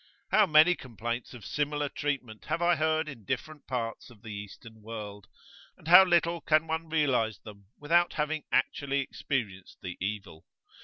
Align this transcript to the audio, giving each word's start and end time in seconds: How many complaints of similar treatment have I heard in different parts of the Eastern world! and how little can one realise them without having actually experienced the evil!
How 0.31 0.47
many 0.47 0.73
complaints 0.73 1.35
of 1.35 1.45
similar 1.45 1.87
treatment 1.87 2.45
have 2.45 2.59
I 2.59 2.75
heard 2.75 3.07
in 3.07 3.23
different 3.23 3.67
parts 3.67 4.09
of 4.09 4.23
the 4.23 4.33
Eastern 4.33 4.81
world! 4.81 5.27
and 5.77 5.87
how 5.87 6.03
little 6.03 6.41
can 6.41 6.65
one 6.65 6.89
realise 6.89 7.37
them 7.37 7.67
without 7.79 8.13
having 8.13 8.45
actually 8.51 9.01
experienced 9.01 9.77
the 9.83 9.97
evil! 10.03 10.47